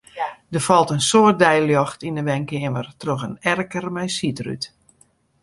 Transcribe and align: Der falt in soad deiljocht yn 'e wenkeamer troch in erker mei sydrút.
Der 0.53 0.61
falt 0.67 0.91
in 0.95 1.03
soad 1.09 1.37
deiljocht 1.41 2.01
yn 2.07 2.19
'e 2.19 2.23
wenkeamer 2.29 2.87
troch 3.01 3.25
in 3.27 3.35
erker 3.53 3.85
mei 3.95 4.09
sydrút. 4.17 4.63